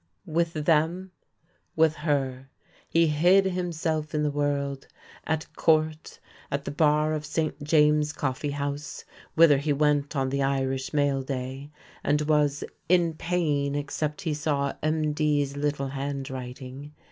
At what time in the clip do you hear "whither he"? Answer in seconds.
9.35-9.71